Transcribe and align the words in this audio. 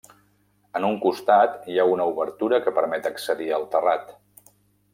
En 0.79 0.87
un 0.87 0.95
costat 1.03 1.67
hi 1.73 1.77
ha 1.77 1.85
una 1.97 2.07
obertura 2.13 2.61
que 2.65 2.73
permet 2.79 3.11
accedir 3.11 3.51
al 3.59 3.69
terrat. 3.77 4.13